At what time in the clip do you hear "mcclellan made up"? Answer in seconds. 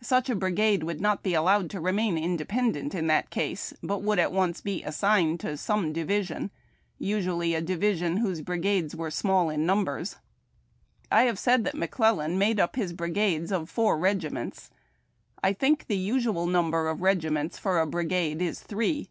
11.76-12.76